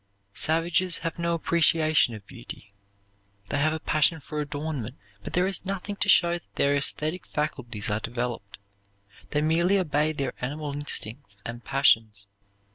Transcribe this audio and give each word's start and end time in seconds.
Savages 0.33 0.97
have 1.05 1.19
no 1.19 1.35
appreciation 1.35 2.15
of 2.15 2.25
beauty. 2.25 2.73
They 3.49 3.59
have 3.59 3.71
a 3.71 3.79
passion 3.79 4.19
for 4.19 4.41
adornment, 4.41 4.95
but 5.23 5.33
there 5.33 5.45
is 5.45 5.63
nothing 5.63 5.95
to 5.97 6.09
show 6.09 6.31
that 6.39 6.55
their 6.55 6.73
esthetic 6.75 7.23
faculties 7.27 7.87
are 7.87 7.99
developed. 7.99 8.57
They 9.29 9.41
merely 9.41 9.77
obey 9.77 10.11
their 10.13 10.33
animal 10.43 10.73
instincts 10.73 11.37
and 11.45 11.63
passions. 11.63 12.25